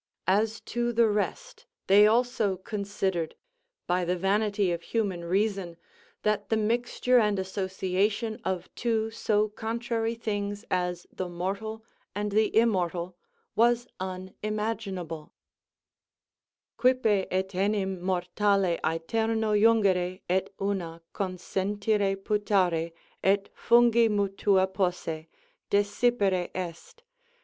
[0.25, 3.35] As to the rest, they also considered,
[3.85, 5.77] by the vanity of human reason,
[6.23, 11.85] that the mixture and association of two so contrary things as the mortal
[12.15, 13.15] and the immortal,
[13.55, 15.33] was unimaginable:
[16.79, 22.91] Quippe etenim mortale æterao jungere, et una Consentire putare,
[23.23, 25.27] et fungi mutua posse,
[25.69, 27.03] Desipere est.